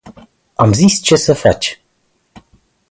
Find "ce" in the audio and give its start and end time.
1.05-1.15